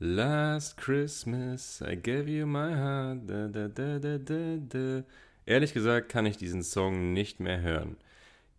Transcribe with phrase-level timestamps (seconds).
[0.00, 3.18] Last Christmas, I gave you my heart.
[3.26, 5.02] Da, da, da, da, da, da.
[5.44, 7.96] Ehrlich gesagt kann ich diesen Song nicht mehr hören.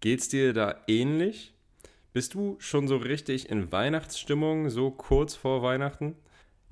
[0.01, 1.53] Geht's dir da ähnlich?
[2.11, 6.17] Bist du schon so richtig in Weihnachtsstimmung, so kurz vor Weihnachten?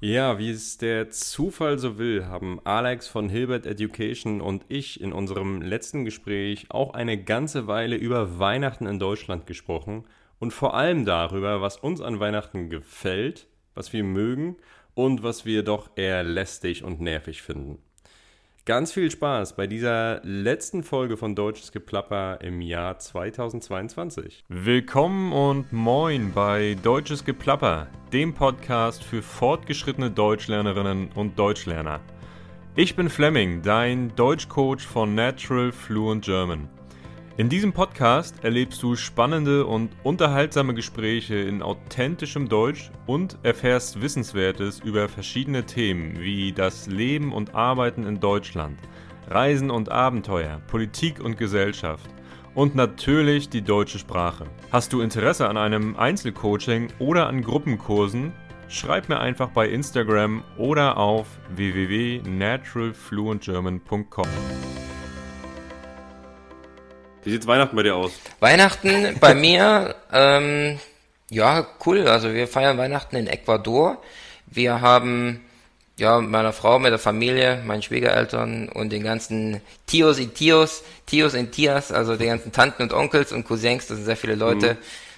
[0.01, 5.13] Ja, wie es der Zufall so will, haben Alex von Hilbert Education und ich in
[5.13, 10.04] unserem letzten Gespräch auch eine ganze Weile über Weihnachten in Deutschland gesprochen
[10.40, 13.47] und vor allem darüber, was uns an Weihnachten gefällt
[13.78, 14.57] was wir mögen
[14.96, 17.77] und was wir doch eher lästig und nervig finden.
[18.65, 24.43] Ganz viel Spaß bei dieser letzten Folge von Deutsches Geplapper im Jahr 2022.
[24.49, 32.02] Willkommen und moin bei Deutsches Geplapper, dem Podcast für fortgeschrittene Deutschlernerinnen und Deutschlerner.
[32.75, 36.67] Ich bin Fleming, dein Deutschcoach von Natural Fluent German.
[37.37, 44.79] In diesem Podcast erlebst du spannende und unterhaltsame Gespräche in authentischem Deutsch und erfährst Wissenswertes
[44.79, 48.79] über verschiedene Themen wie das Leben und Arbeiten in Deutschland,
[49.29, 52.09] Reisen und Abenteuer, Politik und Gesellschaft
[52.55, 54.45] und natürlich die deutsche Sprache.
[54.72, 58.31] Hast du Interesse an einem Einzelcoaching oder an Gruppenkursen?
[58.67, 64.27] Schreib mir einfach bei Instagram oder auf www.naturalfluentgerman.com.
[67.28, 68.14] Wie sieht Weihnachten bei dir aus?
[68.39, 70.80] Weihnachten bei mir, ähm,
[71.30, 72.08] ja, cool.
[72.08, 74.02] Also wir feiern Weihnachten in Ecuador.
[74.45, 75.42] Wir haben
[75.97, 81.34] ja meiner Frau, mit der Familie, meinen Schwiegereltern und den ganzen Tios und Tios, Tios
[81.34, 84.75] und Tias, also den ganzen Tanten und Onkels und Cousins, das sind sehr viele Leute.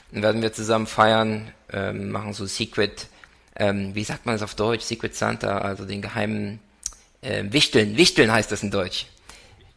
[0.09, 0.13] Mhm.
[0.13, 3.05] Dann werden wir zusammen feiern, ähm, machen so Secret,
[3.55, 4.83] ähm, wie sagt man das auf Deutsch?
[4.83, 6.59] Secret Santa, also den geheimen
[7.21, 7.97] äh, Wichteln.
[7.97, 9.05] Wichteln heißt das in Deutsch.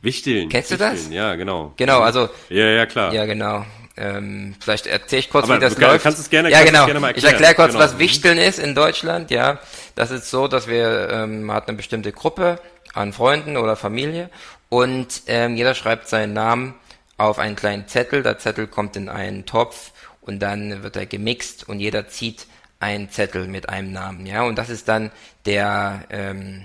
[0.02, 0.48] Wichteln.
[0.48, 1.08] Kennst du das?
[1.10, 1.72] Ja, genau.
[1.76, 2.28] Genau, also.
[2.48, 3.14] Ja, ja, klar.
[3.14, 3.64] Ja, genau.
[3.96, 6.02] Ähm, vielleicht erzähle ich kurz, Aber wie das kann, läuft.
[6.02, 6.86] Kannst es gerne, ja, genau.
[6.86, 7.84] Gerne mal ich erkläre kurz, genau.
[7.84, 9.30] was Wichteln ist in Deutschland.
[9.30, 9.58] Ja,
[9.94, 12.58] das ist so, dass wir ähm, man hat eine bestimmte Gruppe
[12.94, 14.30] an Freunden oder Familie
[14.68, 16.74] und ähm, jeder schreibt seinen Namen
[17.18, 18.22] auf einen kleinen Zettel.
[18.22, 19.92] Der Zettel kommt in einen Topf
[20.22, 22.46] und dann wird er gemixt und jeder zieht
[22.80, 24.26] einen Zettel mit einem Namen.
[24.26, 25.12] Ja, und das ist dann
[25.44, 26.64] der ähm,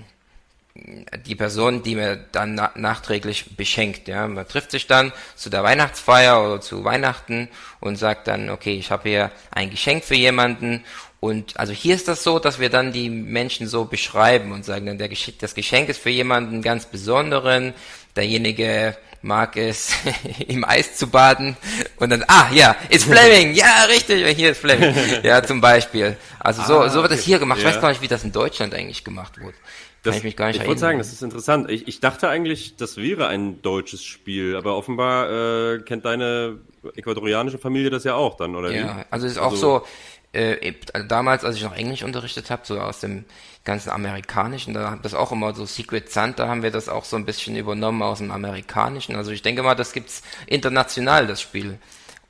[1.26, 4.08] die Person, die mir dann na nachträglich beschenkt.
[4.08, 7.48] Ja, man trifft sich dann zu der Weihnachtsfeier oder zu Weihnachten
[7.80, 10.84] und sagt dann, okay, ich habe hier ein Geschenk für jemanden.
[11.20, 14.86] Und also hier ist das so, dass wir dann die Menschen so beschreiben und sagen
[14.86, 17.74] dann, der Gesch das Geschenk ist für jemanden ganz besonderen.
[18.14, 19.92] Derjenige mag es,
[20.46, 21.56] im Eis zu baden
[21.96, 26.16] und dann, ah, ja, ist Fleming, ja, richtig, hier ist Fleming, ja, zum Beispiel.
[26.38, 27.58] Also so, ah, so wird das hier gemacht.
[27.58, 29.56] Ich weiß gar nicht, wie das in Deutschland eigentlich gemacht wurde.
[30.02, 31.70] Das, Kann ich mich gar nicht Ich wollte sagen, das ist interessant.
[31.70, 35.30] Ich, ich dachte eigentlich, das wäre ein deutsches Spiel, aber offenbar
[35.74, 36.58] äh, kennt deine
[36.94, 39.04] ecuadorianische Familie das ja auch dann, oder ja, wie?
[39.10, 39.86] also es ist auch also, so,
[40.32, 40.74] äh,
[41.08, 43.24] damals, als ich noch Englisch unterrichtet habe, so aus dem
[43.64, 47.16] ganzen Amerikanischen, da haben das auch immer so Secret Santa, haben wir das auch so
[47.16, 49.16] ein bisschen übernommen aus dem Amerikanischen.
[49.16, 51.78] Also ich denke mal, das gibt's international, das Spiel.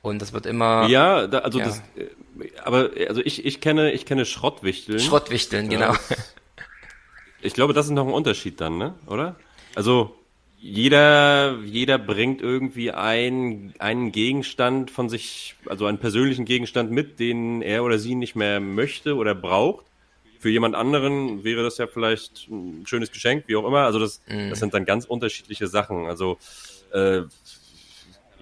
[0.01, 0.87] Und das wird immer.
[0.87, 1.65] Ja, da, also ja.
[1.65, 2.07] das, äh,
[2.63, 4.99] aber also ich, ich kenne, ich kenne Schrottwichteln.
[4.99, 5.91] Schrottwichteln, genau.
[5.91, 5.99] Ja,
[7.41, 8.95] Ich glaube, das ist noch ein Unterschied dann, ne?
[9.07, 9.35] Oder?
[9.75, 10.15] Also
[10.61, 17.61] jeder, jeder bringt irgendwie ein, einen Gegenstand von sich, also einen persönlichen Gegenstand mit, den
[17.61, 19.85] er oder sie nicht mehr möchte oder braucht.
[20.39, 23.85] Für jemand anderen wäre das ja vielleicht ein schönes Geschenk, wie auch immer.
[23.85, 24.49] Also das, mm.
[24.49, 26.07] das sind dann ganz unterschiedliche Sachen.
[26.07, 26.37] Also
[26.91, 27.21] äh,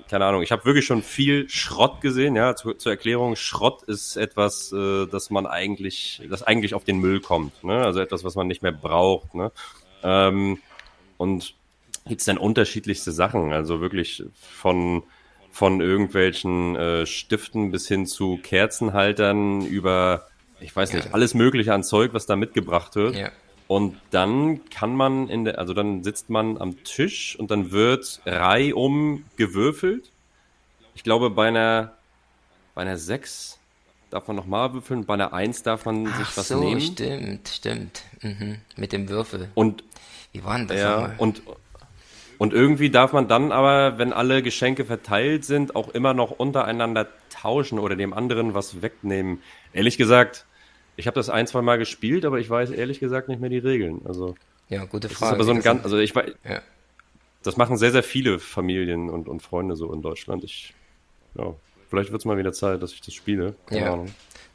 [0.10, 4.16] keine Ahnung, ich habe wirklich schon viel Schrott gesehen, ja, zu, zur Erklärung, Schrott ist
[4.16, 7.84] etwas, äh, das man eigentlich, das eigentlich auf den Müll kommt, ne?
[7.84, 9.52] Also etwas, was man nicht mehr braucht, ne?
[10.04, 10.60] Ähm,
[11.18, 11.56] und
[12.06, 15.04] gibt's dann unterschiedlichste Sachen, also wirklich von
[15.58, 20.28] von irgendwelchen äh, Stiften bis hin zu Kerzenhaltern über,
[20.60, 23.16] ich weiß nicht, alles Mögliche an Zeug, was da mitgebracht wird.
[23.16, 23.32] Ja.
[23.68, 28.22] Und dann kann man in der, also dann sitzt man am Tisch und dann wird
[28.26, 30.12] reihum gewürfelt.
[30.96, 31.94] Ich glaube, bei einer,
[32.74, 33.60] bei einer 6
[34.10, 36.80] darf man nochmal würfeln, bei einer 1 darf man Ach sich was so, nehmen.
[36.80, 38.04] stimmt, stimmt.
[38.22, 38.60] Mhm.
[38.78, 39.50] Mit dem Würfel.
[39.54, 39.84] Und,
[40.32, 40.78] wie war denn das?
[40.78, 41.42] Ja, und,
[42.38, 47.08] und irgendwie darf man dann aber, wenn alle Geschenke verteilt sind, auch immer noch untereinander
[47.30, 49.42] tauschen oder dem anderen was wegnehmen.
[49.74, 50.46] Ehrlich gesagt,
[50.98, 53.60] ich habe das ein, zwei Mal gespielt, aber ich weiß ehrlich gesagt nicht mehr die
[53.60, 54.02] Regeln.
[54.06, 54.36] Also
[54.68, 55.20] ja, gute Frage.
[55.20, 56.62] Das ist aber so ein ganz, also ich weiß, ja.
[57.44, 60.44] das machen sehr, sehr viele Familien und, und Freunde so in Deutschland.
[60.44, 60.74] Ich,
[61.36, 61.54] ja,
[61.90, 63.56] vielleicht wird es mal wieder Zeit, dass ich das spiele.
[63.68, 63.94] Keine ja.
[63.94, 64.14] Ahnung.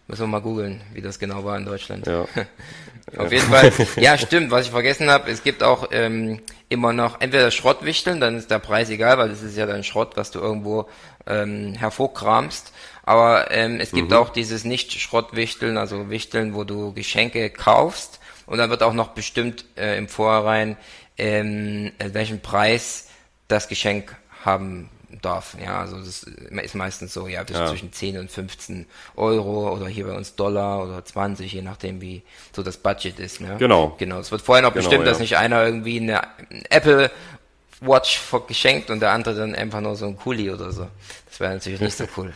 [0.08, 2.06] Müssen wir mal googeln, wie das genau war in Deutschland.
[2.06, 2.26] Ja.
[3.16, 3.72] Auf jeden Fall.
[3.96, 4.50] Ja, stimmt.
[4.50, 8.58] Was ich vergessen habe, es gibt auch ähm, immer noch entweder Schrottwichteln, dann ist der
[8.58, 10.88] Preis egal, weil das ist ja dann Schrott, was du irgendwo
[11.26, 12.72] ähm, hervorkramst.
[13.04, 14.16] Aber ähm, es gibt Mhm.
[14.16, 19.64] auch dieses Nicht-Schrottwichteln, also Wichteln, wo du Geschenke kaufst und dann wird auch noch bestimmt
[19.76, 20.76] äh, im Vorhinein,
[21.18, 23.08] ähm, äh, welchen Preis
[23.48, 24.88] das Geschenk haben
[25.20, 25.56] darf.
[25.62, 27.66] Ja, also das ist meistens so, ja, bis Ja.
[27.66, 32.22] zwischen 10 und 15 Euro oder hier bei uns Dollar oder 20, je nachdem wie
[32.56, 33.40] so das Budget ist.
[33.40, 33.56] Ne?
[33.58, 33.94] Genau.
[33.98, 34.20] Genau.
[34.20, 35.22] Es wird vorher noch Genau, bestimmt, dass ja.
[35.22, 36.22] nicht einer irgendwie eine
[36.70, 37.10] Apple
[37.82, 40.88] Watch geschenkt und der andere dann einfach nur so ein Kuli oder so.
[41.28, 42.32] Das wäre natürlich nicht so cool.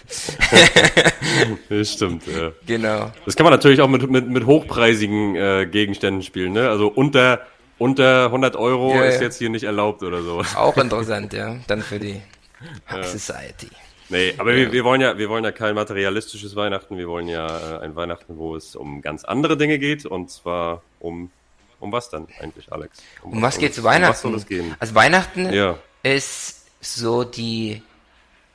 [1.85, 2.53] Stimmt, ja.
[2.67, 3.13] genau.
[3.25, 6.69] Das kann man natürlich auch mit, mit, mit hochpreisigen äh, Gegenständen spielen, ne?
[6.69, 7.47] Also unter,
[7.79, 9.23] unter 100 Euro Ja, ist ja.
[9.23, 10.43] jetzt hier nicht erlaubt oder so.
[10.57, 11.57] Auch interessant, ja.
[11.67, 12.21] Dann für die
[12.91, 13.69] Hub Society.
[14.09, 17.79] Nee, aber wir, wir wollen ja, wir wollen ja kein materialistisches Weihnachten, wir wollen ja
[17.79, 21.31] äh, ein Weihnachten, wo es um ganz andere Dinge geht und zwar um,
[21.81, 23.03] um was dann eigentlich, Alex?
[23.23, 24.23] Um was geht's zu Um was Weihnachten?
[24.29, 24.75] soll es gehen?
[24.79, 25.79] Also Weihnachten Ja.
[26.03, 27.83] ist so die,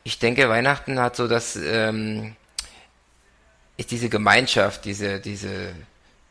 [0.03, 2.35] ich denke, Weihnachten hat so das, ähm,
[3.77, 5.73] ist diese Gemeinschaft, diese, diese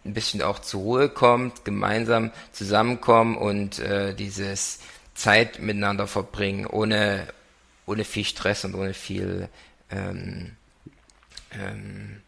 [0.04, 4.81] ein bisschen auch zur Ruhe kommt, gemeinsam zusammenkommen und äh, dieses
[5.14, 7.26] Zeit miteinander verbringen, ohne,
[7.87, 9.48] ohne viel Stress und ohne viel
[9.90, 10.56] ähm,
[11.52, 12.22] ähm,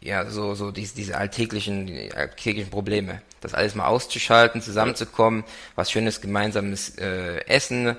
[0.00, 3.22] ja, so, so diese, diese alltäglichen, alltäglichen Probleme.
[3.46, 5.44] Das alles mal auszuschalten, zusammenzukommen,
[5.76, 7.96] was schönes gemeinsames äh, Essen,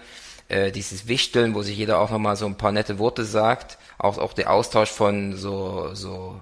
[0.49, 4.17] äh, dieses Wichteln, wo sich jeder auch nochmal so ein paar nette Worte sagt, auch,
[4.17, 6.41] auch der Austausch von so, so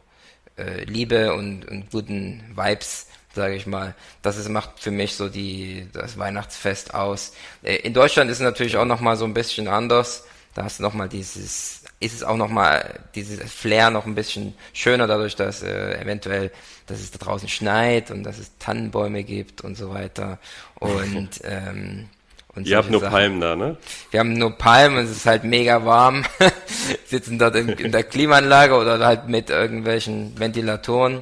[0.57, 3.05] äh, Liebe und, und guten Vibes,
[3.35, 3.93] sage ich mal.
[4.23, 7.33] Das ist, macht für mich so die, das Weihnachtsfest aus.
[7.61, 10.23] Äh, in Deutschland ist es natürlich auch nochmal so ein bisschen anders.
[10.55, 15.05] Da hast du nochmal dieses, ist es auch nochmal dieses Flair noch ein bisschen schöner
[15.05, 16.49] dadurch, dass äh, eventuell,
[16.87, 20.39] dass es da draußen schneit und dass es Tannenbäume gibt und so weiter.
[20.75, 22.07] Und, ähm,
[22.55, 23.11] und Ihr habt nur Sachen.
[23.11, 23.75] Palmen da, ne?
[24.11, 26.23] Wir haben nur Palmen, es ist halt mega warm.
[27.05, 31.21] Sitzen dort in, in der Klimaanlage oder halt mit irgendwelchen Ventilatoren.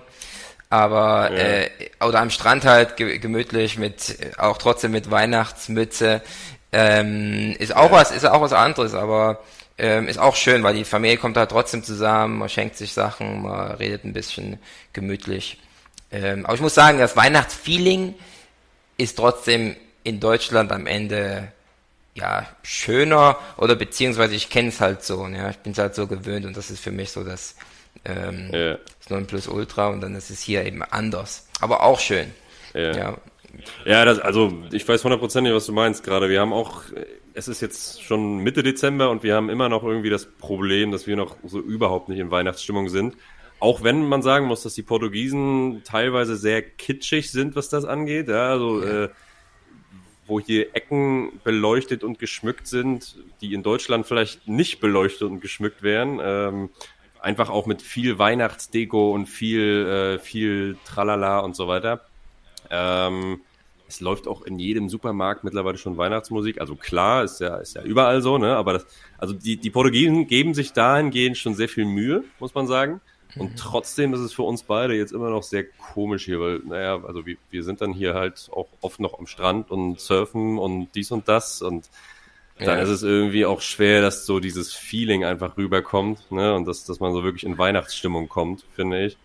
[0.69, 1.37] Aber Ja.
[1.37, 1.69] äh,
[2.05, 6.21] oder am Strand halt ge gemütlich mit auch trotzdem mit Weihnachtsmütze.
[6.75, 9.39] Ähm, ist auch was, ist auch was anderes, aber
[9.77, 13.43] ähm, ist auch schön, weil die Familie kommt halt trotzdem zusammen, man schenkt sich Sachen,
[13.43, 14.59] man redet ein bisschen
[14.91, 15.59] gemütlich.
[16.11, 18.15] Ähm, aber ich muss sagen, das Weihnachtsfeeling
[18.97, 21.51] ist trotzdem in Deutschland am Ende
[22.15, 26.07] ja schöner oder beziehungsweise ich kenne es halt so, ja, ich bin es halt so
[26.07, 27.55] gewöhnt und das ist für mich so das,
[28.05, 28.77] ähm, Ja.
[28.99, 32.31] das Nonplusultra und dann ist es hier eben anders, aber auch schön.
[32.75, 32.91] Ja.
[32.95, 33.17] Ja,
[33.85, 36.29] Ja, das, also ich weiß hundertprozentig, was du meinst gerade.
[36.29, 36.83] Wir haben auch,
[37.33, 41.07] es ist jetzt schon Mitte Dezember und wir haben immer noch irgendwie das Problem, dass
[41.07, 43.15] wir noch so überhaupt nicht in Weihnachtsstimmung sind.
[43.59, 48.27] Auch wenn man sagen muss, dass die Portugiesen teilweise sehr kitschig sind, was das angeht.
[48.27, 49.09] Ja, also äh,
[50.25, 55.83] wo hier Ecken beleuchtet und geschmückt sind, die in Deutschland vielleicht nicht beleuchtet und geschmückt
[55.83, 56.19] wären.
[56.21, 56.69] Ähm,
[57.21, 62.05] einfach auch mit viel Weihnachtsdeko und viel, äh, viel Tralala und so weiter.
[62.69, 63.41] Ähm,
[63.87, 66.59] es läuft auch in jedem Supermarkt mittlerweile schon Weihnachtsmusik.
[66.59, 68.55] Also klar, ist ja, ist ja überall so, ne?
[68.55, 68.85] Aber das,
[69.17, 73.01] also die, die Portugiesen geben sich dahingehend schon sehr viel Mühe, muss man sagen.
[73.35, 75.63] Und trotzdem ist es für uns beide jetzt immer noch sehr
[75.93, 79.25] komisch hier, weil, naja, also wir, wir sind dann hier halt auch oft noch am
[79.25, 81.89] Strand und surfen und dies und das und
[82.59, 82.83] dann Ja.
[82.83, 86.53] ist es irgendwie auch schwer, dass so dieses Feeling einfach rüberkommt, ne?
[86.53, 89.17] Und dass, dass man so wirklich in Weihnachtsstimmung kommt, finde ich.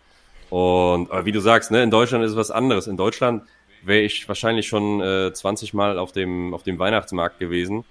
[0.51, 2.87] Und aber wie du sagst, ne, in Deutschland ist es was anderes.
[2.87, 3.43] In Deutschland
[3.83, 7.85] wäre ich wahrscheinlich schon äh, 20 Mal auf dem auf dem Weihnachtsmarkt gewesen.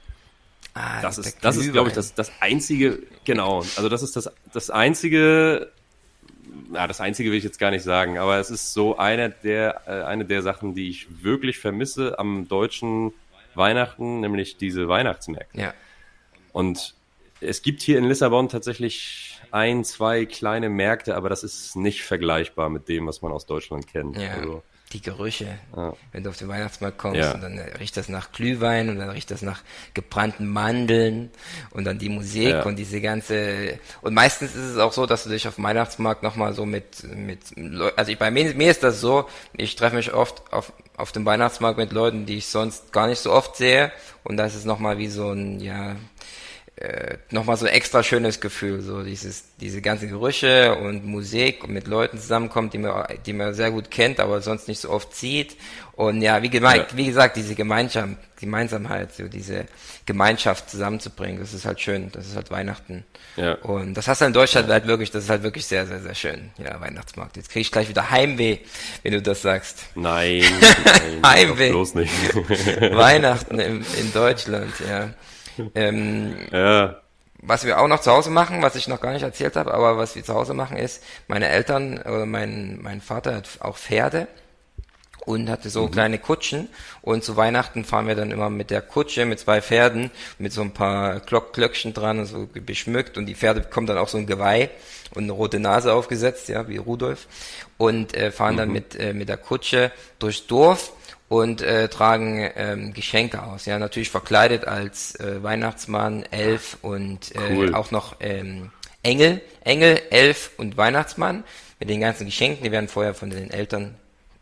[0.74, 3.60] ah, Das ist das ist glaube ich das das einzige genau.
[3.60, 5.72] Also das ist das das einzige
[6.74, 9.82] ja, das einzige will ich jetzt gar nicht sagen, aber es ist so eine der
[9.86, 13.14] äh, eine der Sachen, die ich wirklich vermisse am deutschen
[13.56, 15.60] Weihnachten, nämlich diese Weihnachtsmärkte.
[15.60, 15.74] Ja,
[16.54, 16.96] Und
[17.40, 22.70] es gibt hier in Lissabon tatsächlich ein, zwei kleine Märkte, aber das ist nicht vergleichbar
[22.70, 24.18] mit dem, was man aus Deutschland kennt.
[24.18, 24.32] ja.
[24.32, 24.64] Also,
[24.94, 25.94] die Gerüche, Ja.
[26.14, 27.34] wenn du auf den Weihnachtsmarkt kommst Ja.
[27.34, 29.62] und dann riecht das nach Glühwein und dann riecht das nach
[29.94, 31.30] gebrannten Mandeln
[31.72, 32.64] und dann die Musik Ja.
[32.64, 36.24] und diese ganze und meistens ist es auch so, dass du dich auf dem Weihnachtsmarkt
[36.24, 37.40] nochmal so mit mit
[37.98, 39.28] also ich, bei mir, mir ist das so,
[39.58, 43.20] ich treffe mich oft auf auf dem Weihnachtsmarkt mit Leuten, die ich sonst gar nicht
[43.20, 43.92] so oft sehe
[44.24, 45.98] und das ist nochmal wie so ein ja
[46.80, 51.72] äh, nochmal so ein extra schönes Gefühl, so dieses, diese ganzen Gerüche und Musik und
[51.74, 55.16] mit Leuten zusammenkommt, die man, die man sehr gut kennt, aber sonst nicht so oft
[55.16, 55.56] sieht.
[55.94, 56.98] Und ja, wie, gemeint, ja.
[56.98, 59.66] wie gesagt, diese Gemeinschaft, Gemeinsamkeit, so diese
[60.06, 63.04] Gemeinschaft zusammenzubringen, das ist halt schön, das ist halt Weihnachten.
[63.38, 63.56] Ja.
[63.56, 66.14] Und das hast du in Deutschland halt wirklich, das ist halt wirklich sehr, sehr, sehr
[66.14, 66.52] schön.
[66.60, 67.38] Ja, Weihnachtsmarkt.
[67.38, 68.60] Jetzt kriege ich gleich wieder Heimweh,
[69.02, 69.86] wenn du das sagst.
[69.96, 70.44] Nein,
[70.86, 71.72] nein Heimweh.
[71.72, 72.14] Bloß nicht.
[72.36, 75.10] Weihnachten in, in Deutschland, ja.
[75.76, 77.02] Ähm, ja.
[77.42, 79.98] Was wir auch noch zu Hause machen, was ich noch gar nicht erzählt habe, aber
[79.98, 84.28] was wir zu Hause machen ist, meine Eltern oder mein, mein Vater hat auch Pferde
[85.28, 85.92] und hatte so mhm.
[85.92, 86.70] kleine Kutschen
[87.02, 90.10] und zu Weihnachten fahren wir dann immer mit der Kutsche mit zwei Pferden
[90.40, 93.98] mit so ein paar Glock Glöckchen dran und so beschmückt und die Pferde bekommen dann
[93.98, 94.70] auch so ein Geweih
[95.14, 97.28] und eine rote Nase aufgesetzt, ja, wie Rudolf
[97.78, 98.58] und äh, fahren mhm.
[98.58, 100.94] dann mit äh, mit der Kutsche durchs Dorf
[101.30, 103.66] und äh, tragen ähm, Geschenke aus.
[103.66, 107.76] Ja, natürlich verkleidet als äh, Weihnachtsmann, Elf und äh, cool.
[107.76, 108.72] auch noch ähm,
[109.04, 111.44] Engel, Engel, Elf und Weihnachtsmann
[111.80, 112.64] mit den ganzen Geschenken.
[112.64, 113.96] Die werden vorher von den Eltern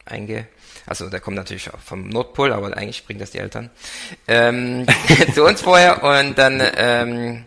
[0.06, 0.48] einge
[0.86, 3.70] also der kommt natürlich auch vom Nordpol, aber eigentlich bringen das die Eltern
[4.28, 4.86] ähm,
[5.34, 7.46] zu uns vorher und dann ähm,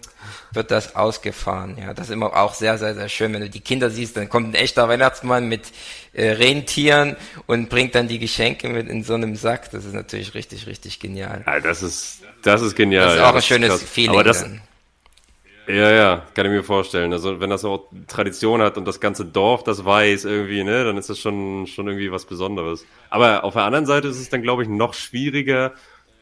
[0.53, 1.77] wird das ausgefahren.
[1.79, 4.29] Ja, das ist immer auch sehr, sehr, sehr schön, wenn du die Kinder siehst, dann
[4.29, 5.73] kommt ein echter Weihnachtsmann mit
[6.13, 7.17] äh, Rentieren
[7.47, 9.71] und bringt dann die Geschenke mit in so einem Sack.
[9.71, 11.43] Das ist natürlich richtig, richtig genial.
[11.47, 13.07] Ja, das ist, das ist genial.
[13.07, 13.83] Das ist auch ja, ein schönes krass.
[13.83, 14.11] Feeling.
[14.11, 14.61] Aber das, dann.
[15.69, 17.13] Ja, ja, kann ich mir vorstellen.
[17.13, 20.97] Also wenn das auch Tradition hat und das ganze Dorf das weiß irgendwie, ne, dann
[20.97, 22.87] ist das schon, schon irgendwie was Besonderes.
[23.11, 25.75] Aber auf der anderen Seite ist es dann, glaube ich, noch schwieriger,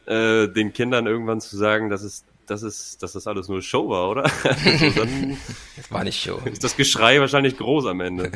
[0.05, 3.89] äh, den Kindern irgendwann zu sagen, dass es das ist, dass das alles nur Show
[3.89, 4.23] war, oder?
[4.43, 5.05] Also
[5.75, 6.41] das war nicht Show.
[6.45, 8.31] Ist das Geschrei wahrscheinlich groß am Ende.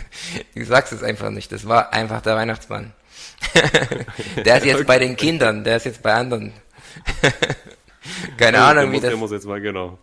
[0.53, 1.51] Du sagst es einfach nicht.
[1.51, 2.94] Das war einfach der Weihnachtsmann.
[4.46, 4.84] der ist jetzt okay.
[4.86, 6.53] bei den Kindern, der ist jetzt bei anderen.
[8.38, 9.10] Keine ja, Ahnung, wie muss, das.
[9.10, 9.98] Der muss jetzt mal genau.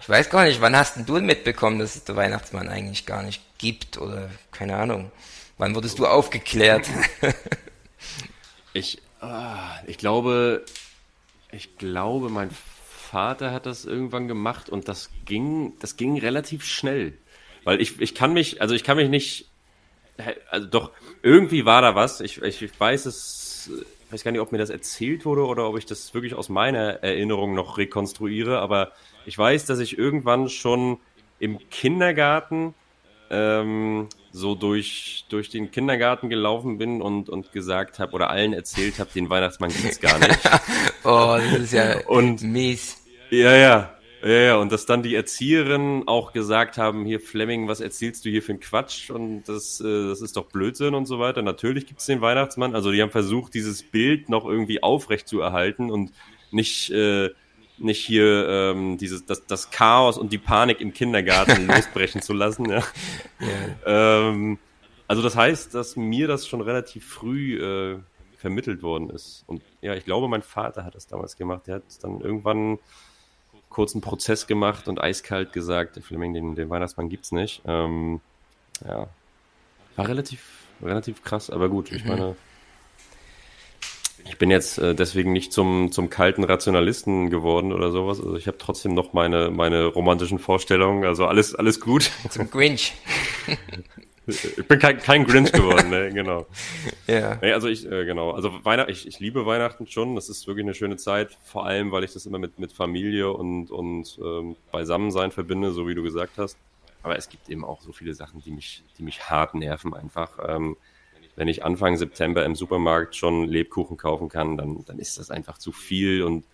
[0.00, 3.22] Ich weiß gar nicht, wann hast denn du mitbekommen, dass es der Weihnachtsmann eigentlich gar
[3.22, 5.10] nicht gibt oder keine Ahnung.
[5.56, 6.88] Wann wurdest du aufgeklärt?
[8.72, 10.64] ich, ah, ich glaube,
[11.52, 12.50] ich glaube, mein
[13.14, 17.12] Vater hat das irgendwann gemacht und das ging, das ging relativ schnell.
[17.62, 19.46] Weil ich, ich kann mich, also ich kann mich nicht,
[20.50, 20.90] also doch,
[21.22, 22.20] irgendwie war da was.
[22.20, 23.70] Ich, ich, ich weiß es,
[24.04, 26.48] ich weiß gar nicht, ob mir das erzählt wurde oder ob ich das wirklich aus
[26.48, 28.90] meiner Erinnerung noch rekonstruiere, aber
[29.26, 30.98] ich weiß, dass ich irgendwann schon
[31.38, 32.74] im Kindergarten
[33.30, 38.98] ähm, so durch, durch den Kindergarten gelaufen bin und, und gesagt habe oder allen erzählt
[38.98, 40.40] habe, den Weihnachtsmann gibt's gar nicht.
[41.04, 43.03] oh, das ist ja und, mies.
[43.30, 43.90] Ja, ja.
[44.24, 48.30] Ja, ja, und dass dann die Erzieherinnen auch gesagt haben, hier Fleming, was erzählst du
[48.30, 51.42] hier für einen Quatsch und das, äh, das ist doch Blödsinn und so weiter.
[51.42, 52.74] Natürlich gibt's den Weihnachtsmann.
[52.74, 56.12] Also die haben versucht, dieses Bild noch irgendwie aufrecht zu erhalten und
[56.50, 57.30] nicht, äh,
[57.76, 62.70] nicht hier ähm, dieses, das, das Chaos und die Panik im Kindergarten losbrechen zu lassen.
[62.70, 62.82] Ja.
[63.40, 64.28] ja.
[64.30, 64.58] Ähm,
[65.06, 67.98] also das heißt, dass mir das schon relativ früh äh,
[68.38, 69.44] vermittelt worden ist.
[69.46, 71.66] Und ja, ich glaube, mein Vater hat das damals gemacht.
[71.66, 72.78] Der hat dann irgendwann
[73.74, 77.60] kurzen Prozess gemacht und eiskalt gesagt, Fleming, den, den Weihnachtsmann gibt's nicht.
[77.66, 78.20] Ähm,
[78.86, 79.08] ja,
[79.96, 82.10] war relativ, relativ krass, aber gut, ich mhm.
[82.10, 82.36] meine,
[84.26, 88.20] ich bin jetzt äh, deswegen nicht zum, zum kalten Rationalisten geworden oder sowas.
[88.20, 92.12] Also ich habe trotzdem noch meine, meine romantischen Vorstellungen, also alles, alles gut.
[92.30, 92.94] Zum Grinch.
[94.26, 96.46] Ich bin kein, kein Grinch geworden, ne, genau.
[97.06, 97.38] ja.
[97.42, 100.64] Nee, also ich, äh, genau, also Weihnachten, ich, ich liebe Weihnachten schon, das ist wirklich
[100.64, 104.56] eine schöne Zeit, vor allem, weil ich das immer mit, mit Familie und, und ähm,
[104.72, 106.56] Beisammensein verbinde, so wie du gesagt hast.
[107.02, 110.38] Aber es gibt eben auch so viele Sachen, die mich, die mich hart nerven einfach.
[110.48, 110.76] Ähm,
[111.36, 115.58] wenn ich Anfang September im Supermarkt schon Lebkuchen kaufen kann, dann, dann ist das einfach
[115.58, 116.44] zu viel und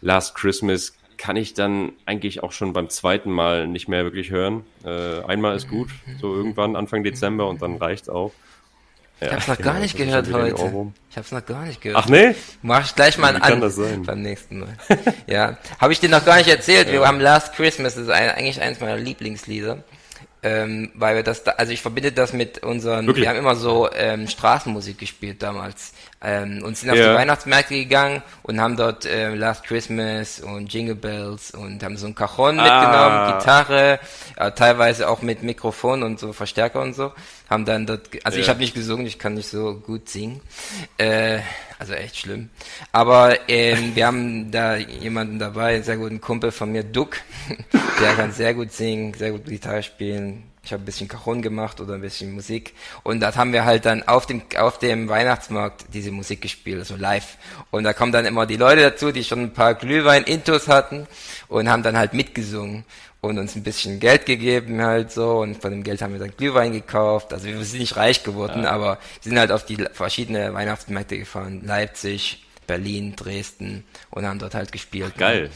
[0.00, 4.64] Last Christmas kann ich dann eigentlich auch schon beim zweiten Mal nicht mehr wirklich hören.
[4.84, 5.88] Äh, einmal ist gut,
[6.20, 8.32] so irgendwann Anfang Dezember und dann reicht's auch.
[9.20, 10.92] Ja, ich hab's noch genau, gar nicht gehört heute.
[11.10, 12.02] Ich hab's noch gar nicht gehört.
[12.04, 12.34] Ach nee?
[12.62, 14.04] Mach ich gleich mal Wie an.
[14.04, 14.76] Beim nächsten Mal.
[15.26, 15.56] ja.
[15.78, 16.88] Habe ich dir noch gar nicht erzählt.
[16.88, 16.94] Ja.
[16.94, 19.84] Wir haben Last Christmas, das ist eigentlich eins meiner Lieblingslieder
[20.44, 23.24] ähm, weil wir das, da, also ich verbinde das mit unseren, Wirklich?
[23.24, 27.12] wir haben immer so ähm, Straßenmusik gespielt damals ähm, und sind auf ja.
[27.12, 32.06] die Weihnachtsmärkte gegangen und haben dort äh, Last Christmas und Jingle Bells und haben so
[32.06, 32.62] ein Cajon ah.
[32.62, 34.00] mitgenommen, Gitarre,
[34.36, 37.12] äh, teilweise auch mit Mikrofon und so Verstärker und so,
[37.48, 38.42] haben dann dort, also ja.
[38.42, 40.40] ich habe nicht gesungen, ich kann nicht so gut singen,
[40.98, 41.40] äh,
[41.78, 42.50] also echt schlimm.
[42.92, 47.18] Aber ähm, wir haben da jemanden dabei, einen sehr guten Kumpel von mir, Duck,
[48.00, 51.80] der kann sehr gut singen, sehr gut Gitarre spielen, Ich habe ein bisschen Cajon gemacht
[51.80, 52.74] oder ein bisschen Musik.
[53.02, 56.96] Und das haben wir halt dann auf dem, auf dem Weihnachtsmarkt diese Musik gespielt, also
[56.96, 57.36] live.
[57.70, 61.06] Und da kommen dann immer die Leute dazu, die schon ein paar Glühwein-Intos hatten
[61.48, 62.84] und haben dann halt mitgesungen
[63.20, 66.36] und uns ein bisschen Geld gegeben halt so und von dem Geld haben wir dann
[66.36, 67.32] Glühwein gekauft.
[67.32, 68.70] Also wir sind nicht reich geworden, ja.
[68.70, 71.62] aber wir sind halt auf die verschiedenen Weihnachtsmärkte gefahren.
[71.64, 75.12] Leipzig, Berlin, Dresden und haben dort halt gespielt.
[75.14, 75.50] Ach, geil.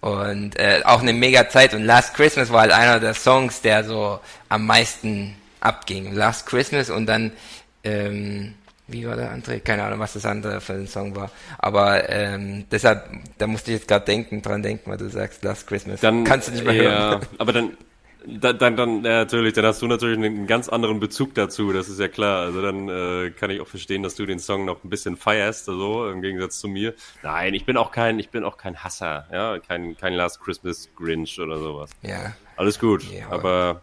[0.00, 3.84] Und äh, auch eine mega Zeit und Last Christmas war halt einer der Songs, der
[3.84, 6.12] so am meisten abging.
[6.12, 7.32] Last Christmas und dann
[7.84, 8.54] ähm,
[8.86, 9.60] wie war der andere?
[9.60, 11.30] Keine Ahnung, was das andere für ein Song war.
[11.58, 15.66] Aber ähm, deshalb, da musste ich jetzt gerade denken, dran denken, weil du sagst Last
[15.66, 16.00] Christmas.
[16.00, 17.26] Dann kannst du nicht mehr ja, hören.
[17.38, 17.76] Aber dann,
[18.26, 21.72] dann, dann, dann ja, natürlich, dann hast du natürlich einen ganz anderen Bezug dazu.
[21.72, 22.42] Das ist ja klar.
[22.42, 25.68] Also dann äh, kann ich auch verstehen, dass du den Song noch ein bisschen feierst,
[25.68, 26.94] also im Gegensatz zu mir.
[27.22, 30.88] Nein, ich bin auch kein, ich bin auch kein Hasser, ja, kein, kein Last Christmas
[30.96, 31.90] Grinch oder sowas.
[32.02, 32.34] Ja.
[32.56, 33.04] Alles gut.
[33.12, 33.82] Ja, aber,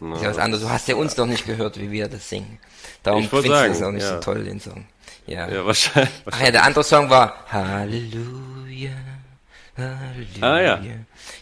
[0.00, 0.64] aber ist ja was anderes.
[0.64, 2.58] Du hast ja uns noch nicht gehört, wie wir das singen.
[3.02, 4.14] Darum findest du es auch nicht ja.
[4.14, 4.86] so toll, den Song.
[5.26, 6.32] Ja, ja wahrscheinlich, wahrscheinlich.
[6.32, 8.90] Ach ja, der andere Song war Halleluja.
[9.76, 10.42] Halleluja.
[10.42, 10.80] Ah ja.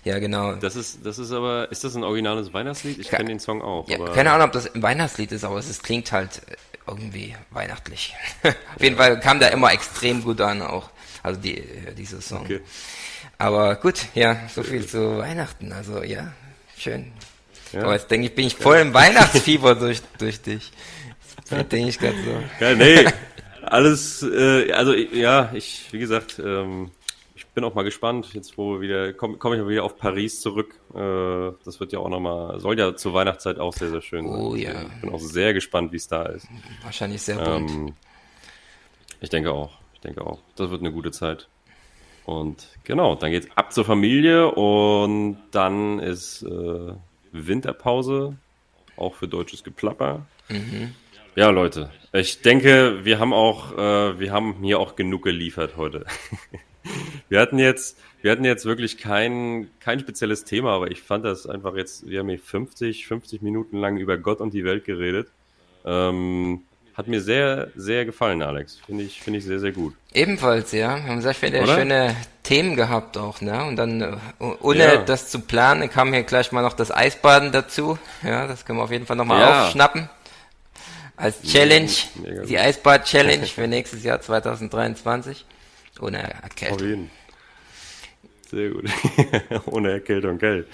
[0.05, 0.55] Ja, genau.
[0.55, 2.99] Das ist, das ist aber, ist das ein originales Weihnachtslied?
[2.99, 3.89] Ich kenne den Song auch.
[3.89, 6.43] Ja, keine Ahnung, ob das ein Weihnachtslied ist, aber es ist, klingt halt
[6.87, 8.15] irgendwie weihnachtlich.
[8.43, 9.03] Auf jeden ja.
[9.03, 10.91] Fall kam der immer extrem gut an auch.
[11.23, 12.43] Also die, äh, dieser Song.
[12.43, 12.61] Okay.
[13.39, 15.73] Aber gut, ja, so viel zu Weihnachten.
[15.73, 16.33] Also ja,
[16.77, 17.13] schön.
[17.73, 17.83] Ja.
[17.83, 20.73] Aber jetzt denke ich, bin ich voll im Weihnachtsfieber durch, durch dich.
[21.49, 22.65] Das denke ich gerade so.
[22.65, 23.07] Ja, nee,
[23.63, 26.91] alles, äh, also ja, ich, wie gesagt, ähm,
[27.55, 30.41] bin auch mal gespannt, jetzt wo wir wieder, komme komm ich mal wieder auf Paris
[30.41, 30.79] zurück.
[30.95, 34.41] Äh, das wird ja auch nochmal, soll ja zur Weihnachtszeit auch sehr, sehr schön sein.
[34.41, 34.83] Oh ja.
[34.83, 36.47] Ich bin auch sehr gespannt, wie es da ist.
[36.83, 37.71] Wahrscheinlich sehr bunt.
[37.71, 37.95] Ähm,
[39.21, 40.39] ich denke auch, ich denke auch.
[40.57, 41.49] Das wird eine gute Zeit.
[42.25, 46.93] Und genau, dann geht's ab zur Familie und dann ist äh,
[47.33, 48.37] Winterpause,
[48.97, 50.27] auch für deutsches Geplapper.
[50.49, 50.95] Mhm.
[51.37, 56.05] Ja, Leute, ich denke, wir haben auch, äh, wir haben hier auch genug geliefert heute.
[57.31, 61.47] wir hatten jetzt, wir hatten jetzt wirklich kein, kein spezielles Thema, aber ich fand das
[61.47, 65.29] einfach jetzt, wir haben hier 50, 50 Minuten lang über Gott und die Welt geredet.
[65.87, 68.79] Ähm, hat mir sehr, sehr gefallen, Alex.
[68.85, 69.95] Finde ich, finde ich sehr, sehr gut.
[70.13, 70.97] Ebenfalls, ja.
[70.97, 71.75] Wir haben sehr viele Oder?
[71.75, 73.65] schöne Themen gehabt auch, ne?
[73.65, 74.17] Und dann, äh,
[74.61, 74.97] ohne ja.
[74.97, 77.97] das zu planen, kam hier gleich mal noch das Eisbaden dazu.
[78.23, 79.65] Ja, das können wir auf jeden Fall nochmal ja.
[79.65, 80.11] aufschnappen.
[81.17, 85.47] Als Challenge, Mega die Eisbad-Challenge für nächstes Jahr 2023.
[86.01, 86.77] Ohne Erkältung.
[86.77, 87.11] Auf jeden.
[88.51, 88.87] Sehr gut.
[89.67, 90.67] Ohne Erkältung, geil.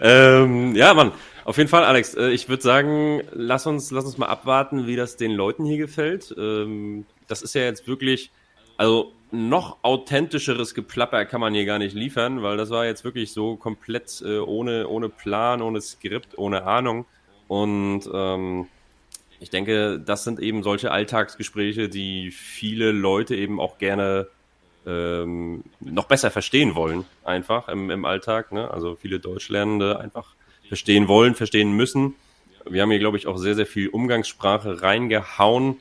[0.00, 1.12] Ähm, ja, Mann.
[1.44, 4.96] Auf jeden Fall, Alex, äh, ich würde sagen, lass uns, lass uns mal abwarten, wie
[4.96, 6.34] das den Leuten hier gefällt.
[6.38, 8.30] Ähm, das ist ja jetzt wirklich,
[8.76, 13.32] also noch authentischeres Geplapper kann man hier gar nicht liefern, weil das war jetzt wirklich
[13.32, 17.04] so komplett äh, ohne, ohne Plan, ohne Skript, ohne Ahnung.
[17.48, 18.66] Und ähm,
[19.40, 24.28] ich denke, das sind eben solche Alltagsgespräche, die viele Leute eben auch gerne
[24.86, 28.52] ähm, noch besser verstehen wollen, einfach im, im Alltag.
[28.52, 28.70] Ne?
[28.70, 30.34] Also viele Deutschlernende einfach
[30.68, 32.14] verstehen wollen, verstehen müssen.
[32.68, 35.78] Wir haben hier, glaube ich, auch sehr, sehr viel Umgangssprache reingehauen.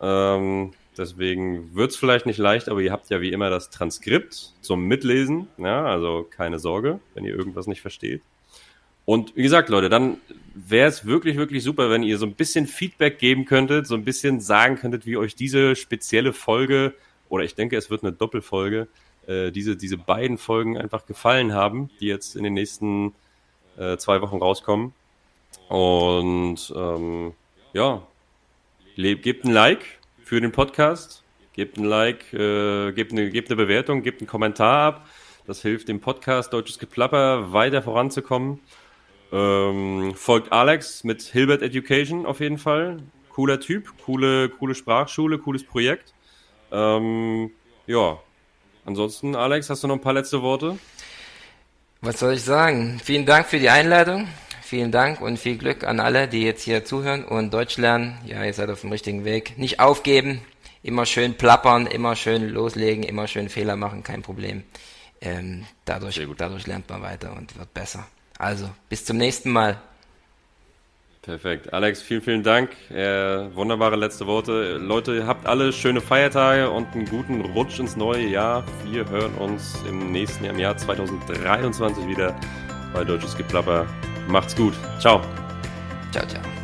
[0.00, 4.52] Ähm, deswegen wird es vielleicht nicht leicht, aber ihr habt ja wie immer das Transkript
[4.60, 5.48] zum Mitlesen.
[5.58, 8.22] Ja, also keine Sorge, wenn ihr irgendwas nicht versteht.
[9.04, 10.18] Und wie gesagt, Leute, dann
[10.54, 14.04] wäre es wirklich, wirklich super, wenn ihr so ein bisschen Feedback geben könntet, so ein
[14.04, 16.94] bisschen sagen könntet, wie euch diese spezielle Folge,
[17.28, 18.88] oder ich denke, es wird eine Doppelfolge,
[19.26, 23.14] äh, diese, diese beiden Folgen einfach gefallen haben, die jetzt in den nächsten
[23.76, 24.92] äh, zwei Wochen rauskommen.
[25.68, 27.32] Und ähm,
[27.72, 28.06] ja,
[28.96, 29.84] gebt ein Like
[30.22, 34.94] für den Podcast, gebt ein Like, äh, gebt, eine, gebt eine Bewertung, gebt einen Kommentar
[34.94, 35.08] ab.
[35.46, 38.60] Das hilft dem Podcast Deutsches Geplapper weiter voranzukommen.
[39.32, 42.98] Ähm, folgt Alex mit Hilbert Education auf jeden Fall.
[43.30, 46.14] Cooler Typ, coole, coole Sprachschule, cooles Projekt.
[46.76, 47.50] Ähm,
[47.86, 48.18] ja,
[48.84, 50.78] ansonsten, Alex, hast du noch ein paar letzte Worte?
[52.02, 53.00] Was soll ich sagen?
[53.02, 54.28] Vielen Dank für die Einladung.
[54.62, 58.18] Vielen Dank und viel Glück an alle, die jetzt hier zuhören und Deutsch lernen.
[58.26, 59.56] Ja, ihr seid auf dem richtigen Weg.
[59.56, 60.42] Nicht aufgeben,
[60.82, 64.64] immer schön plappern, immer schön loslegen, immer schön Fehler machen, kein Problem.
[65.22, 68.06] Ähm, dadurch, dadurch lernt man weiter und wird besser.
[68.38, 69.80] Also, bis zum nächsten Mal.
[71.26, 71.74] Perfekt.
[71.74, 72.70] Alex, vielen, vielen Dank.
[72.88, 74.76] Äh, wunderbare letzte Worte.
[74.76, 78.64] Leute, habt alle schöne Feiertage und einen guten Rutsch ins neue Jahr.
[78.84, 82.32] Wir hören uns im nächsten Jahr, im Jahr 2023 wieder
[82.94, 83.86] bei Deutsches Geplapper.
[84.28, 84.74] Macht's gut.
[85.00, 85.20] Ciao.
[86.12, 86.55] Ciao, ciao.